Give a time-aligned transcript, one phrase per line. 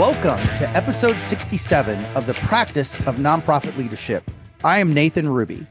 [0.00, 4.30] Welcome to episode 67 of the Practice of Nonprofit Leadership.
[4.64, 5.66] I am Nathan Ruby.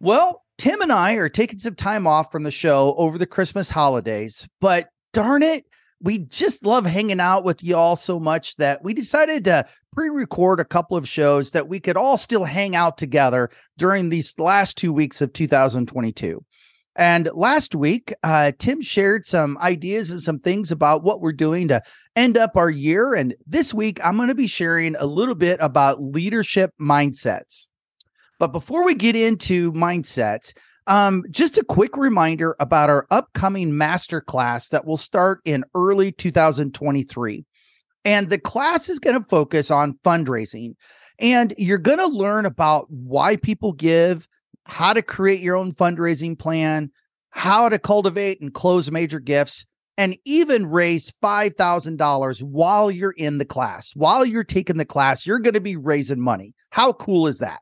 [0.00, 3.70] Well, Tim and I are taking some time off from the show over the Christmas
[3.70, 5.66] holidays, but darn it,
[6.02, 10.58] we just love hanging out with y'all so much that we decided to pre record
[10.58, 14.76] a couple of shows that we could all still hang out together during these last
[14.76, 16.44] two weeks of 2022.
[16.98, 21.68] And last week, uh, Tim shared some ideas and some things about what we're doing
[21.68, 21.80] to
[22.16, 23.14] end up our year.
[23.14, 27.68] And this week, I'm going to be sharing a little bit about leadership mindsets.
[28.40, 30.52] But before we get into mindsets,
[30.88, 37.44] um, just a quick reminder about our upcoming masterclass that will start in early 2023.
[38.04, 40.74] And the class is going to focus on fundraising.
[41.20, 44.26] And you're going to learn about why people give,
[44.68, 46.90] how to create your own fundraising plan,
[47.30, 49.64] how to cultivate and close major gifts,
[49.96, 53.92] and even raise $5,000 while you're in the class.
[53.96, 56.54] While you're taking the class, you're going to be raising money.
[56.70, 57.60] How cool is that?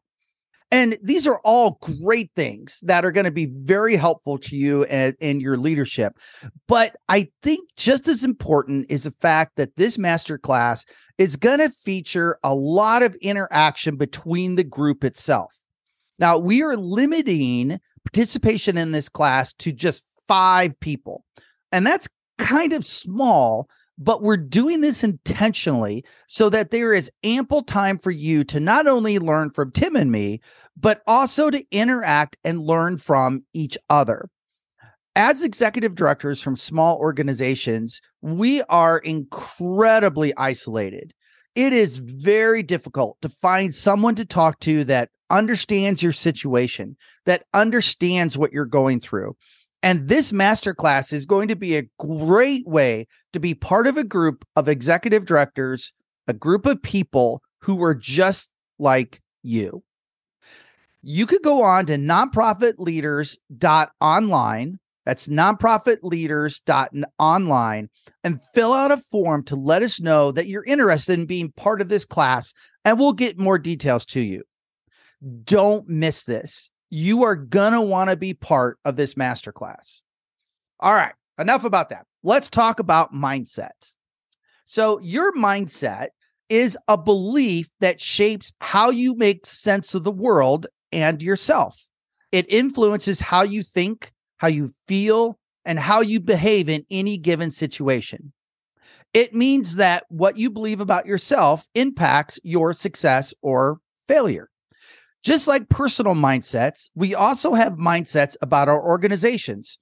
[0.73, 4.83] And these are all great things that are going to be very helpful to you
[4.85, 6.19] and in your leadership.
[6.67, 10.85] But I think just as important is the fact that this masterclass
[11.19, 15.55] is going to feature a lot of interaction between the group itself.
[16.19, 21.25] Now, we are limiting participation in this class to just five people.
[21.73, 27.63] And that's kind of small, but we're doing this intentionally so that there is ample
[27.63, 30.41] time for you to not only learn from Tim and me,
[30.77, 34.29] but also to interact and learn from each other.
[35.15, 41.15] As executive directors from small organizations, we are incredibly isolated.
[41.57, 47.45] It is very difficult to find someone to talk to that understands your situation, that
[47.55, 49.39] understands what you're going through.
[49.83, 54.05] And this masterclass is going to be a great way to be part of a
[54.05, 55.95] group of executive directors,
[56.29, 59.83] a group of people who are just like you.
[61.03, 64.79] You could go on to nonprofitleaders.online.
[65.07, 67.89] That's nonprofitleaders.online
[68.27, 71.81] and fill out a form to let us know that you're interested in being part
[71.81, 72.53] of this class,
[72.85, 74.43] and we'll get more details to you.
[75.45, 76.69] Don't miss this.
[76.91, 80.01] You are going to want to be part of this masterclass.
[80.81, 82.05] All right, enough about that.
[82.25, 83.95] Let's talk about mindsets.
[84.65, 86.09] So, your mindset
[86.49, 91.87] is a belief that shapes how you make sense of the world and yourself.
[92.33, 97.51] It influences how you think, how you feel, and how you behave in any given
[97.51, 98.33] situation.
[99.13, 103.79] It means that what you believe about yourself impacts your success or
[104.09, 104.51] failure.
[105.23, 109.79] Just like personal mindsets, we also have mindsets about our organizations.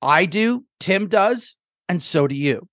[0.00, 1.56] I do, Tim does,
[1.88, 2.68] and so do you.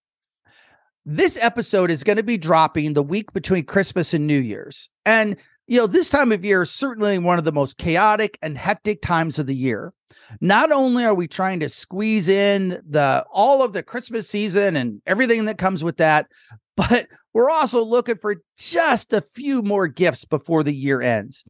[1.06, 4.90] This episode is going to be dropping the week between Christmas and New Year's.
[5.06, 5.36] And,
[5.68, 9.02] you know, this time of year is certainly one of the most chaotic and hectic
[9.02, 9.94] times of the year.
[10.42, 15.02] Not only are we trying to squeeze in the all of the Christmas season and
[15.06, 16.28] everything that comes with that,
[16.76, 21.44] but we're also looking for just a few more gifts before the year ends.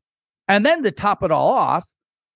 [0.47, 1.85] And then to top it all off,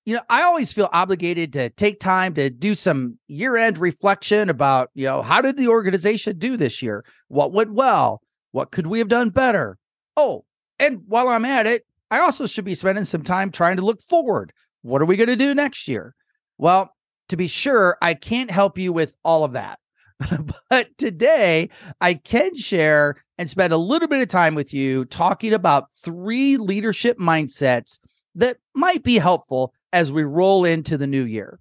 [0.05, 4.49] you know, I always feel obligated to take time to do some year end reflection
[4.49, 7.03] about, you know, how did the organization do this year?
[7.27, 8.21] What went well?
[8.51, 9.77] What could we have done better?
[10.15, 10.45] Oh,
[10.79, 14.01] and while I'm at it, I also should be spending some time trying to look
[14.01, 14.53] forward.
[14.81, 16.15] What are we going to do next year?
[16.57, 16.93] Well,
[17.29, 19.79] to be sure, I can't help you with all of that.
[20.69, 21.69] but today
[22.01, 26.57] I can share and spend a little bit of time with you talking about three
[26.57, 27.99] leadership mindsets
[28.35, 31.59] that might be helpful as we roll into the new year.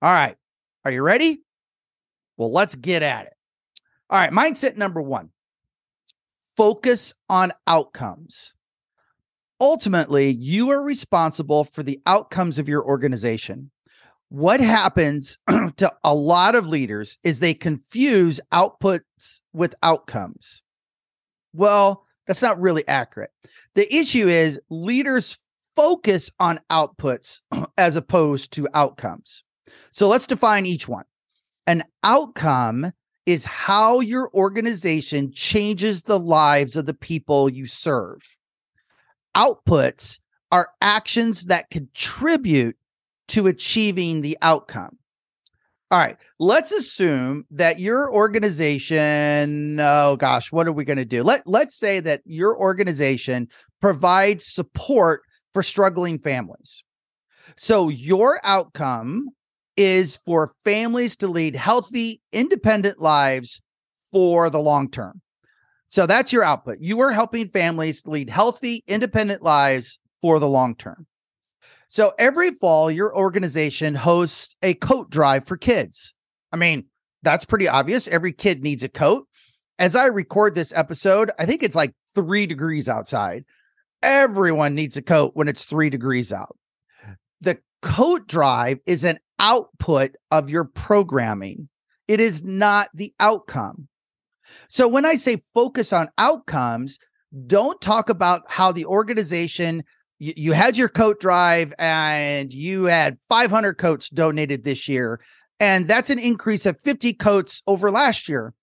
[0.00, 0.36] All right.
[0.84, 1.42] Are you ready?
[2.36, 3.32] Well, let's get at it.
[4.10, 4.30] All right.
[4.30, 5.30] Mindset number one
[6.62, 8.54] focus on outcomes.
[9.60, 13.72] Ultimately, you are responsible for the outcomes of your organization
[14.28, 15.36] what happens
[15.76, 20.62] to a lot of leaders is they confuse outputs with outcomes.
[21.52, 23.30] Well, that's not really accurate.
[23.74, 25.38] The issue is leaders
[25.76, 27.40] focus on outputs
[27.76, 29.42] as opposed to outcomes.
[29.90, 31.04] So let's define each one.
[31.66, 32.92] An outcome
[33.26, 38.36] is how your organization changes the lives of the people you serve.
[39.36, 40.18] Outputs
[40.50, 42.76] are actions that contribute
[43.28, 44.98] to achieving the outcome.
[45.90, 51.22] All right, let's assume that your organization, oh gosh, what are we going to do?
[51.22, 53.48] Let let's say that your organization
[53.80, 55.22] provides support
[55.52, 56.82] for struggling families.
[57.56, 59.28] So your outcome
[59.76, 63.60] is for families to lead healthy, independent lives
[64.10, 65.20] for the long term.
[65.88, 66.78] So that's your output.
[66.80, 71.06] You are helping families lead healthy, independent lives for the long term.
[71.88, 76.14] So every fall, your organization hosts a coat drive for kids.
[76.50, 76.86] I mean,
[77.22, 78.08] that's pretty obvious.
[78.08, 79.28] Every kid needs a coat.
[79.78, 83.44] As I record this episode, I think it's like three degrees outside.
[84.02, 86.56] Everyone needs a coat when it's three degrees out.
[87.42, 91.68] The coat drive is an output of your programming,
[92.08, 93.88] it is not the outcome.
[94.68, 96.98] So when I say focus on outcomes,
[97.46, 99.84] don't talk about how the organization
[100.18, 105.20] you, you had your coat drive and you had 500 coats donated this year
[105.58, 108.54] and that's an increase of 50 coats over last year.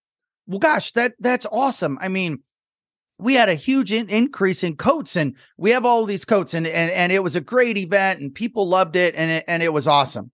[0.47, 1.97] Well gosh, that that's awesome.
[2.01, 2.39] I mean,
[3.17, 6.65] we had a huge in- increase in coats and we have all these coats and,
[6.65, 9.73] and and it was a great event and people loved it and it, and it
[9.73, 10.31] was awesome.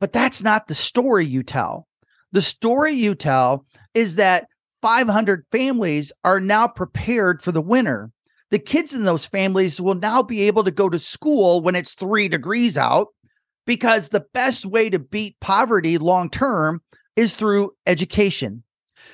[0.00, 1.86] But that's not the story you tell.
[2.32, 4.46] The story you tell is that
[4.82, 8.10] 500 families are now prepared for the winter.
[8.50, 11.94] The kids in those families will now be able to go to school when it's
[11.94, 13.08] 3 degrees out
[13.66, 16.80] because the best way to beat poverty long term
[17.14, 18.64] is through education.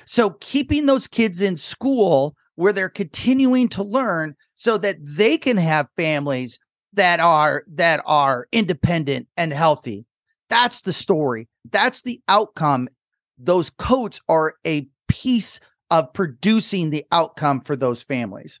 [0.05, 5.57] So keeping those kids in school where they're continuing to learn so that they can
[5.57, 6.59] have families
[6.93, 10.05] that are that are independent and healthy.
[10.49, 11.47] That's the story.
[11.69, 12.89] That's the outcome.
[13.37, 15.59] Those coats are a piece
[15.89, 18.59] of producing the outcome for those families.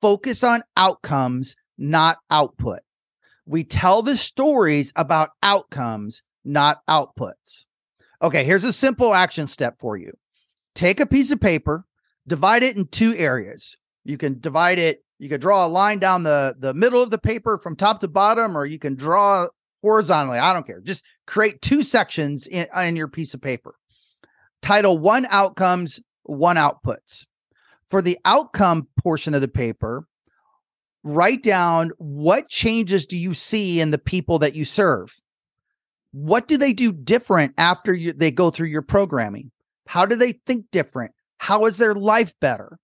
[0.00, 2.80] Focus on outcomes, not output.
[3.46, 7.64] We tell the stories about outcomes, not outputs.
[8.22, 10.12] Okay, here's a simple action step for you.
[10.74, 11.84] Take a piece of paper,
[12.26, 13.76] divide it in two areas.
[14.04, 17.18] You can divide it, you can draw a line down the, the middle of the
[17.18, 19.48] paper from top to bottom, or you can draw
[19.82, 20.38] horizontally.
[20.38, 20.80] I don't care.
[20.80, 23.74] Just create two sections in, in your piece of paper.
[24.62, 27.24] Title one outcomes, one outputs.
[27.88, 30.06] For the outcome portion of the paper,
[31.02, 35.16] write down what changes do you see in the people that you serve?
[36.12, 39.50] What do they do different after you, they go through your programming?
[39.86, 41.12] How do they think different?
[41.38, 42.78] How is their life better?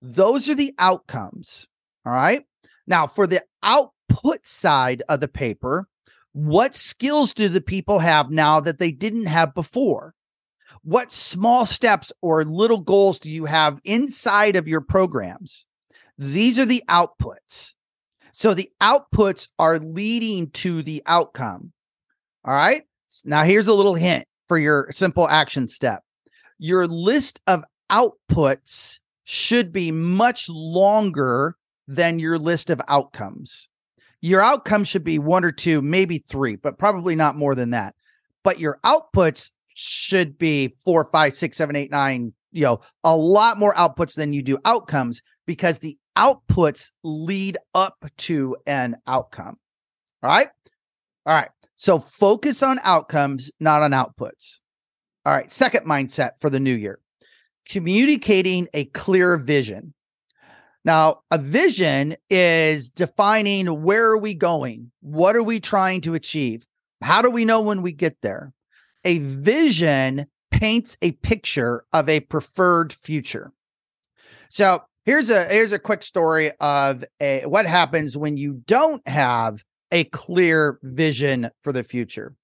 [0.00, 1.66] Those are the outcomes.
[2.04, 2.44] All right.
[2.86, 5.88] Now, for the output side of the paper,
[6.36, 10.14] what skills do the people have now that they didn't have before?
[10.82, 15.64] What small steps or little goals do you have inside of your programs?
[16.18, 17.72] These are the outputs.
[18.32, 21.72] So the outputs are leading to the outcome.
[22.44, 22.82] All right.
[23.24, 26.02] Now, here's a little hint for your simple action step.
[26.58, 31.56] Your list of outputs should be much longer
[31.88, 33.68] than your list of outcomes.
[34.20, 37.94] Your outcomes should be one or two, maybe three, but probably not more than that.
[38.42, 43.58] But your outputs should be four, five, six, seven, eight, nine, you know, a lot
[43.58, 49.58] more outputs than you do outcomes because the outputs lead up to an outcome.
[50.22, 50.48] All right.
[51.26, 51.50] All right.
[51.76, 54.60] So focus on outcomes, not on outputs.
[55.26, 55.52] All right.
[55.52, 56.98] Second mindset for the new year
[57.68, 59.92] communicating a clear vision.
[60.86, 64.92] Now, a vision is defining where are we going?
[65.00, 66.64] What are we trying to achieve?
[67.02, 68.52] How do we know when we get there?
[69.04, 73.50] A vision paints a picture of a preferred future.
[74.48, 79.64] So, here's a here's a quick story of a what happens when you don't have
[79.90, 82.36] a clear vision for the future.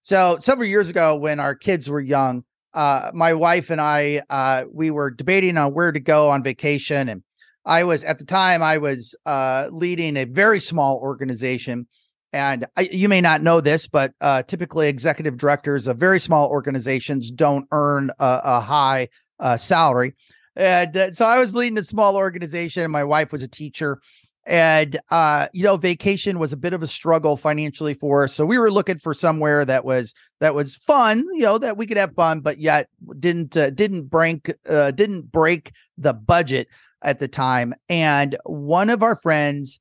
[0.00, 4.64] So, several years ago when our kids were young, uh, my wife and I uh,
[4.72, 7.22] we were debating on where to go on vacation and
[7.64, 11.86] I was at the time I was uh, leading a very small organization,
[12.32, 16.48] and I, you may not know this, but uh, typically executive directors of very small
[16.48, 20.14] organizations don't earn a, a high uh, salary.
[20.56, 24.00] And uh, so I was leading a small organization, and my wife was a teacher.
[24.44, 28.34] And uh, you know, vacation was a bit of a struggle financially for us.
[28.34, 31.86] So we were looking for somewhere that was that was fun, you know, that we
[31.86, 32.88] could have fun, but yet
[33.20, 36.66] didn't uh, didn't break didn't break the budget
[37.04, 37.74] at the time.
[37.88, 39.80] And one of our friends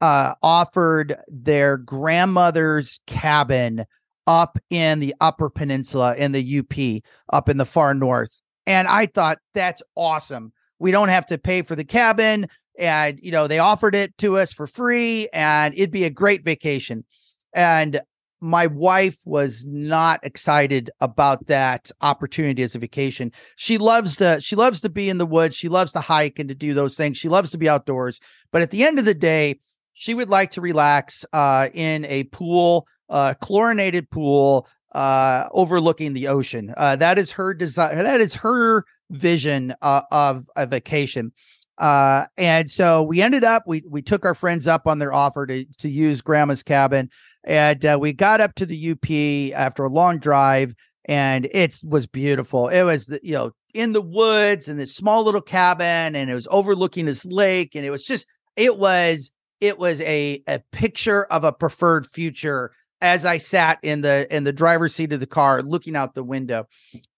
[0.00, 3.84] uh, offered their grandmother's cabin
[4.26, 8.40] up in the Upper Peninsula in the UP, up in the far north.
[8.66, 10.52] And I thought that's awesome.
[10.78, 12.46] We don't have to pay for the cabin.
[12.78, 16.44] And, you know, they offered it to us for free and it'd be a great
[16.44, 17.04] vacation.
[17.52, 18.00] And
[18.40, 23.32] my wife was not excited about that opportunity as a vacation.
[23.56, 26.48] She loves to she loves to be in the woods, she loves to hike and
[26.48, 27.18] to do those things.
[27.18, 28.20] She loves to be outdoors,
[28.52, 29.60] but at the end of the day,
[29.92, 36.28] she would like to relax uh, in a pool, uh, chlorinated pool uh, overlooking the
[36.28, 36.72] ocean.
[36.76, 38.02] Uh, that is her desire.
[38.02, 41.32] That is her vision uh, of a vacation.
[41.78, 45.46] Uh, and so we ended up we we took our friends up on their offer
[45.46, 47.08] to to use grandma's cabin,
[47.44, 50.74] and uh, we got up to the UP after a long drive,
[51.06, 52.68] and it was beautiful.
[52.68, 56.34] It was the, you know in the woods and this small little cabin, and it
[56.34, 61.24] was overlooking this lake, and it was just it was it was a a picture
[61.24, 65.26] of a preferred future as I sat in the in the driver's seat of the
[65.26, 66.66] car looking out the window.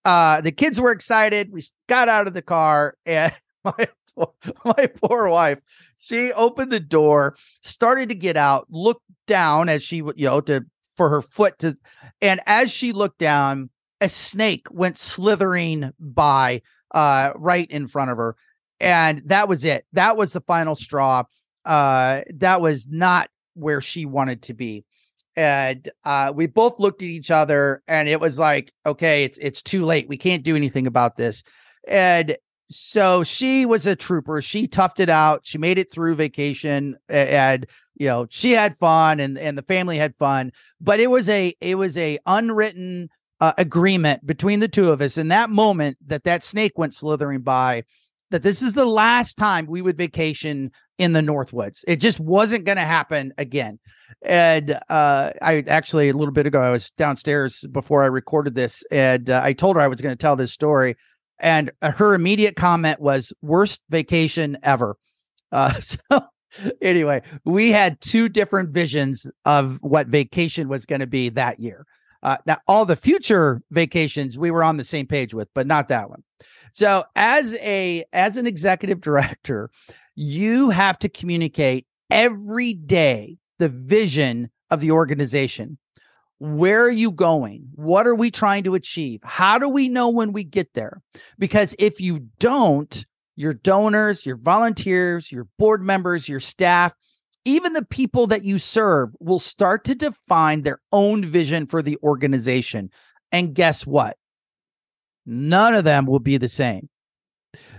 [0.05, 1.51] Uh the kids were excited.
[1.53, 3.33] We got out of the car and
[3.65, 3.89] my
[4.65, 5.61] my poor wife,
[5.99, 10.65] she opened the door, started to get out, looked down as she you know to
[10.97, 11.77] for her foot to
[12.21, 18.17] and as she looked down, a snake went slithering by uh right in front of
[18.17, 18.37] her.
[18.81, 19.87] And that was it.
[19.93, 21.25] That was the final straw.
[21.65, 24.85] Uh that was not where she wanted to be
[25.37, 29.63] and uh, we both looked at each other and it was like okay it's it's
[29.63, 31.43] too late we can't do anything about this
[31.89, 32.37] and
[32.75, 37.67] so she was a trooper she toughed it out she made it through vacation and
[37.97, 41.55] you know she had fun and and the family had fun but it was a
[41.61, 43.09] it was a unwritten
[43.41, 47.41] uh, agreement between the two of us in that moment that that snake went slithering
[47.41, 47.83] by
[48.33, 51.85] that this is the last time we would vacation in the Northwoods.
[51.87, 53.79] It just wasn't going to happen again.
[54.23, 58.83] And uh, I actually a little bit ago I was downstairs before I recorded this,
[58.91, 60.97] and uh, I told her I was going to tell this story,
[61.43, 64.97] and uh, her immediate comment was "worst vacation ever."
[65.51, 65.99] Uh, so
[66.81, 71.85] anyway, we had two different visions of what vacation was going to be that year.
[72.23, 75.89] Uh, now, all the future vacations we were on the same page with, but not
[75.89, 76.23] that one.
[76.73, 79.71] So, as a as an executive director,
[80.15, 85.79] you have to communicate every day the vision of the organization.
[86.45, 87.69] Where are you going?
[87.77, 89.21] What are we trying to achieve?
[89.23, 91.01] How do we know when we get there?
[91.39, 93.07] Because if you don't,
[93.37, 96.95] your donors, your volunteers, your board members, your staff,
[97.45, 101.97] even the people that you serve will start to define their own vision for the
[102.03, 102.91] organization.
[103.31, 104.17] And guess what?
[105.25, 106.89] None of them will be the same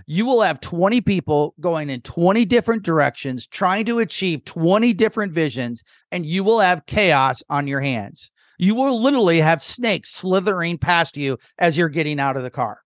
[0.06, 5.32] you will have 20 people going in 20 different directions, trying to achieve 20 different
[5.32, 8.30] visions, and you will have chaos on your hands.
[8.58, 12.80] You will literally have snakes slithering past you as you're getting out of the car.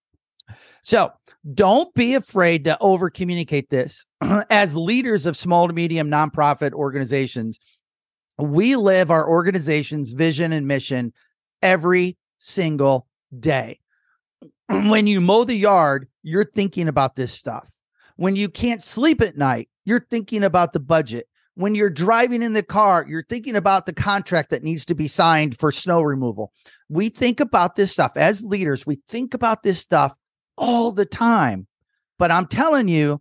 [0.81, 1.11] So
[1.53, 4.05] don't be afraid to over communicate this.
[4.49, 7.59] as leaders of small to medium nonprofit organizations,
[8.37, 11.13] we live our organization's vision and mission
[11.61, 13.07] every single
[13.37, 13.79] day.
[14.67, 17.73] when you mow the yard, you're thinking about this stuff.
[18.15, 21.27] When you can't sleep at night, you're thinking about the budget.
[21.59, 25.09] When you're driving in the car, you're thinking about the contract that needs to be
[25.09, 26.53] signed for snow removal.
[26.87, 30.13] We think about this stuff as leaders, we think about this stuff
[30.57, 31.67] all the time.
[32.17, 33.19] But I'm telling you,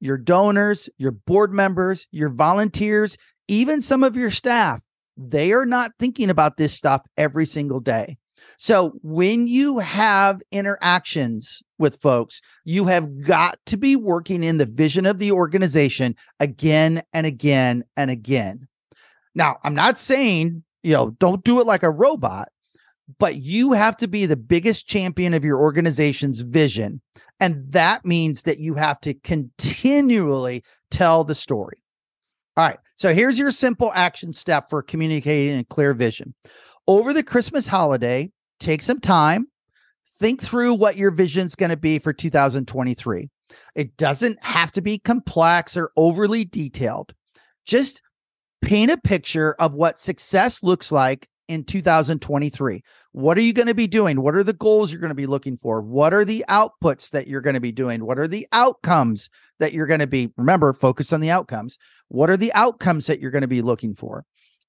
[0.00, 3.16] your donors, your board members, your volunteers,
[3.48, 4.82] even some of your staff,
[5.16, 8.18] they are not thinking about this stuff every single day.
[8.58, 14.66] So when you have interactions with folks, you have got to be working in the
[14.66, 18.68] vision of the organization again and again and again.
[19.34, 22.48] Now, I'm not saying, you know, don't do it like a robot,
[23.18, 27.00] but you have to be the biggest champion of your organization's vision.
[27.40, 31.78] And that means that you have to continually tell the story.
[32.56, 32.78] All right.
[32.96, 36.34] So here's your simple action step for communicating a clear vision.
[36.88, 39.46] Over the Christmas holiday, take some time,
[40.18, 43.28] think through what your vision's going to be for 2023.
[43.74, 47.14] It doesn't have to be complex or overly detailed.
[47.64, 48.02] Just
[48.60, 52.82] paint a picture of what success looks like in 2023.
[53.12, 54.20] What are you going to be doing?
[54.20, 55.80] What are the goals you're going to be looking for?
[55.80, 58.04] What are the outputs that you're going to be doing?
[58.04, 60.30] What are the outcomes that you're going to be?
[60.36, 61.78] Remember, focus on the outcomes.
[62.08, 64.24] What are the outcomes that you're going to be looking for?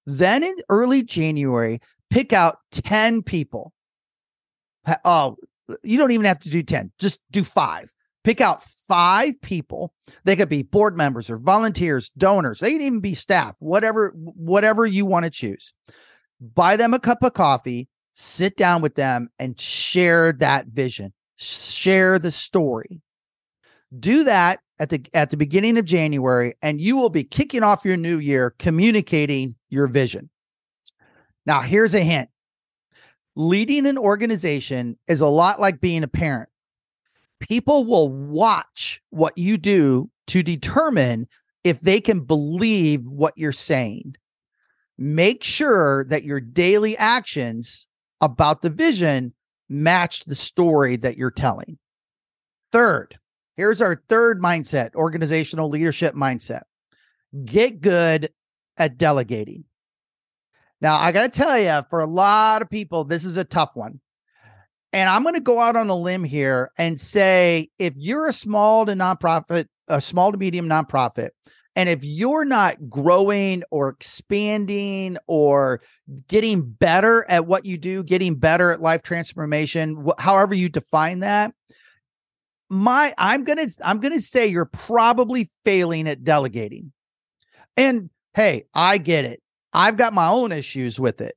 [0.05, 3.73] Then in early January, pick out 10 people
[5.05, 5.37] oh,
[5.83, 7.93] you don't even have to do 10, just do five.
[8.23, 9.93] Pick out five people.
[10.25, 12.59] They could be board members or volunteers, donors.
[12.59, 15.73] They can even be staff, whatever, whatever you want to choose.
[16.41, 22.19] Buy them a cup of coffee, sit down with them and share that vision, share
[22.19, 23.01] the story.
[23.97, 27.85] Do that at the at the beginning of January and you will be kicking off
[27.85, 30.29] your new year communicating your vision.
[31.45, 32.29] Now, here's a hint
[33.35, 36.49] leading an organization is a lot like being a parent.
[37.39, 41.27] People will watch what you do to determine
[41.63, 44.15] if they can believe what you're saying.
[44.97, 47.87] Make sure that your daily actions
[48.19, 49.33] about the vision
[49.69, 51.77] match the story that you're telling.
[52.71, 53.17] Third,
[53.55, 56.63] here's our third mindset organizational leadership mindset
[57.45, 58.29] get good
[58.77, 59.65] at delegating.
[60.81, 63.71] Now, I got to tell you, for a lot of people, this is a tough
[63.73, 63.99] one.
[64.91, 68.33] And I'm going to go out on a limb here and say if you're a
[68.33, 71.29] small to nonprofit, a small to medium nonprofit,
[71.75, 75.81] and if you're not growing or expanding or
[76.27, 81.19] getting better at what you do, getting better at life transformation, wh- however you define
[81.19, 81.53] that,
[82.69, 86.91] my I'm going to I'm going to say you're probably failing at delegating.
[87.77, 89.41] And hey, I get it.
[89.73, 91.35] I've got my own issues with it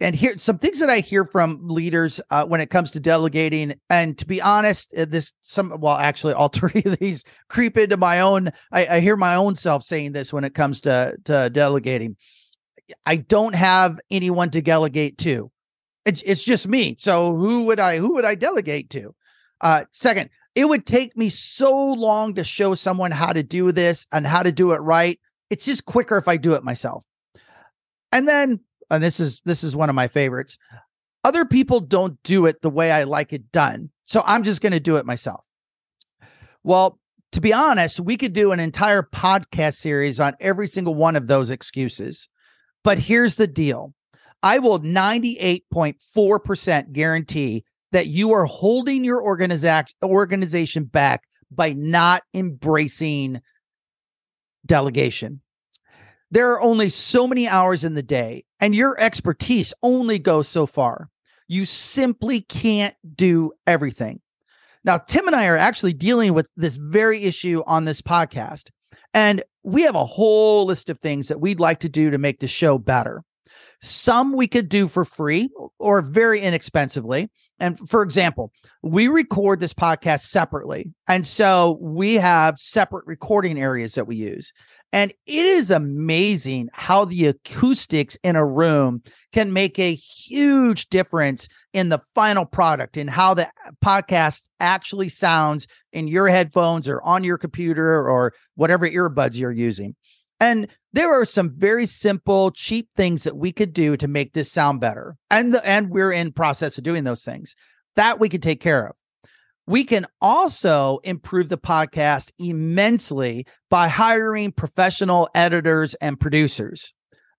[0.00, 3.74] and here some things that I hear from leaders uh, when it comes to delegating.
[3.88, 7.96] And to be honest, uh, this some well, actually, all three of these creep into
[7.96, 8.50] my own.
[8.70, 12.16] I, I hear my own self saying this when it comes to to delegating.
[13.04, 15.50] I don't have anyone to delegate to.
[16.04, 16.96] It's it's just me.
[16.98, 19.14] So who would I who would I delegate to?
[19.60, 24.06] Uh, second, it would take me so long to show someone how to do this
[24.12, 25.18] and how to do it right.
[25.48, 27.04] It's just quicker if I do it myself.
[28.16, 28.58] And then
[28.90, 30.56] and this is this is one of my favorites.
[31.22, 33.90] Other people don't do it the way I like it done.
[34.06, 35.44] So I'm just going to do it myself.
[36.64, 36.98] Well,
[37.32, 41.26] to be honest, we could do an entire podcast series on every single one of
[41.26, 42.30] those excuses.
[42.82, 43.92] But here's the deal.
[44.42, 53.42] I will 98.4% guarantee that you are holding your organiza- organization back by not embracing
[54.64, 55.42] delegation.
[56.30, 60.66] There are only so many hours in the day, and your expertise only goes so
[60.66, 61.08] far.
[61.48, 64.20] You simply can't do everything.
[64.84, 68.70] Now, Tim and I are actually dealing with this very issue on this podcast,
[69.14, 72.40] and we have a whole list of things that we'd like to do to make
[72.40, 73.22] the show better.
[73.80, 77.30] Some we could do for free or very inexpensively.
[77.58, 80.92] And for example, we record this podcast separately.
[81.08, 84.52] And so we have separate recording areas that we use.
[84.92, 91.48] And it is amazing how the acoustics in a room can make a huge difference
[91.72, 93.50] in the final product and how the
[93.84, 99.94] podcast actually sounds in your headphones or on your computer or whatever earbuds you're using.
[100.40, 104.50] And there are some very simple, cheap things that we could do to make this
[104.50, 105.16] sound better.
[105.30, 107.54] And the, and we're in process of doing those things
[107.96, 108.94] that we could take care of.
[109.66, 116.92] We can also improve the podcast immensely by hiring professional editors and producers.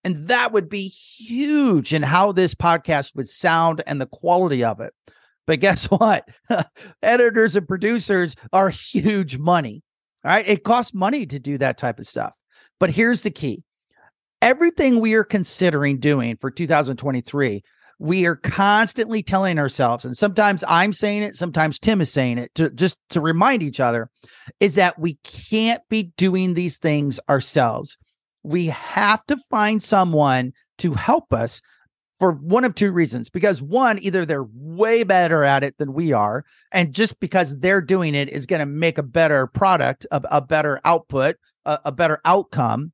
[0.03, 4.81] And that would be huge in how this podcast would sound and the quality of
[4.81, 4.93] it.
[5.45, 6.27] But guess what?
[7.01, 9.83] Editors and producers are huge money.
[10.23, 10.47] Right.
[10.47, 12.33] It costs money to do that type of stuff.
[12.79, 13.63] But here's the key
[14.41, 17.63] everything we are considering doing for 2023
[17.99, 22.53] we are constantly telling ourselves, and sometimes I'm saying it, sometimes Tim is saying it
[22.55, 24.09] to just to remind each other,
[24.59, 27.97] is that we can't be doing these things ourselves.
[28.43, 31.61] We have to find someone to help us
[32.19, 33.29] for one of two reasons.
[33.29, 37.81] Because one, either they're way better at it than we are, and just because they're
[37.81, 41.91] doing it is going to make a better product, a, a better output, a, a
[41.91, 42.91] better outcome,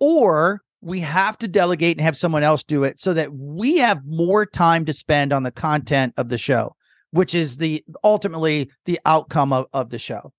[0.00, 4.04] or we have to delegate and have someone else do it so that we have
[4.04, 6.74] more time to spend on the content of the show,
[7.12, 10.32] which is the ultimately the outcome of, of the show.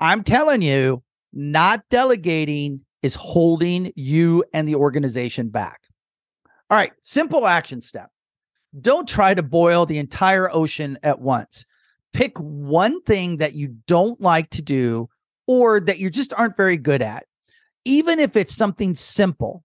[0.00, 5.82] I'm telling you, not delegating is holding you and the organization back.
[6.70, 8.10] All right, simple action step.
[8.80, 11.64] Don't try to boil the entire ocean at once.
[12.12, 15.08] Pick one thing that you don't like to do
[15.46, 17.24] or that you just aren't very good at.
[17.84, 19.62] Even if it's something simple,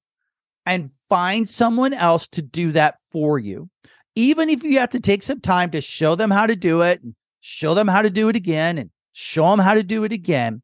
[0.66, 3.70] and find someone else to do that for you.
[4.16, 7.02] Even if you have to take some time to show them how to do it,
[7.02, 10.12] and show them how to do it again, and show them how to do it
[10.12, 10.62] again.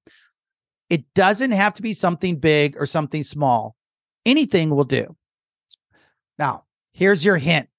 [0.90, 3.76] It doesn't have to be something big or something small.
[4.26, 5.16] Anything will do.
[6.38, 7.70] Now, here's your hint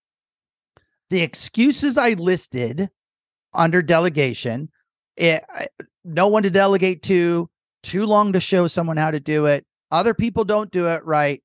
[1.11, 2.91] the excuses I listed
[3.55, 4.69] under delegation
[5.17, 5.73] eh, it,
[6.05, 7.51] no one to delegate to,
[7.83, 11.43] too long to show someone how to do it, other people don't do it right,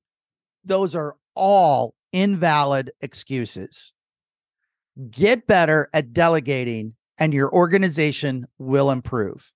[0.64, 3.92] those are all invalid excuses.
[5.10, 9.52] Get better at delegating, and your organization will improve.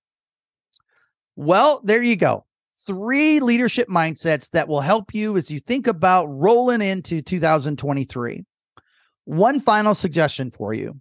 [1.36, 2.44] Well, there you go.
[2.88, 8.44] Three leadership mindsets that will help you as you think about rolling into 2023.
[9.26, 10.98] One final suggestion for you.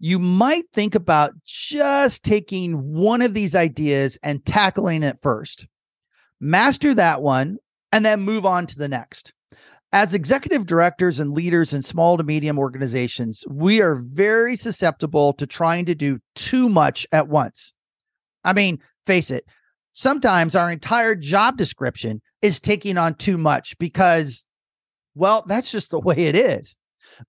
[0.00, 5.68] You might think about just taking one of these ideas and tackling it first.
[6.40, 7.58] Master that one
[7.92, 9.32] and then move on to the next.
[9.92, 15.46] As executive directors and leaders in small to medium organizations, we are very susceptible to
[15.46, 17.74] trying to do too much at once.
[18.42, 19.46] I mean, face it,
[19.98, 24.46] sometimes our entire job description is taking on too much because,
[25.16, 26.76] well, that's just the way it is.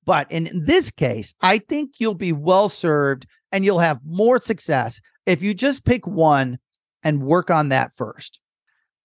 [0.05, 5.01] But in this case, I think you'll be well served and you'll have more success
[5.25, 6.59] if you just pick one
[7.01, 8.39] and work on that first.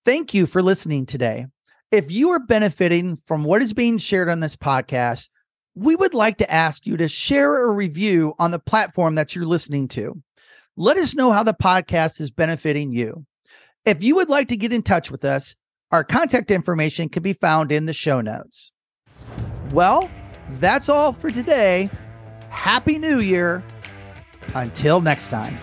[0.05, 1.47] Thank you for listening today.
[1.91, 5.31] If you are benefiting from what is being shared on this podcast,
[5.75, 9.47] we would like to ask you to share a review on the platform that you're
[9.47, 10.21] listening to.
[10.77, 13.25] Let us know how the podcast is benefiting you.
[13.87, 15.57] If you would like to get in touch with us,
[15.91, 18.73] our contact information can be found in the show notes.
[19.73, 20.11] Well,
[20.53, 21.91] that's all for today.
[22.49, 23.63] Happy New Year.
[24.55, 25.59] Until next time.